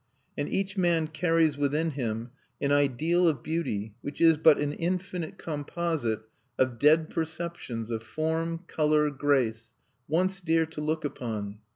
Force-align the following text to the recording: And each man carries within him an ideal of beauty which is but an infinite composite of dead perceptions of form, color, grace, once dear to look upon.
And 0.35 0.49
each 0.49 0.79
man 0.79 1.05
carries 1.09 1.57
within 1.59 1.91
him 1.91 2.31
an 2.59 2.71
ideal 2.71 3.27
of 3.27 3.43
beauty 3.43 3.93
which 4.01 4.19
is 4.19 4.35
but 4.35 4.57
an 4.57 4.73
infinite 4.73 5.37
composite 5.37 6.21
of 6.57 6.79
dead 6.79 7.11
perceptions 7.11 7.91
of 7.91 8.01
form, 8.01 8.61
color, 8.65 9.11
grace, 9.11 9.75
once 10.07 10.41
dear 10.41 10.65
to 10.65 10.81
look 10.81 11.05
upon. 11.05 11.59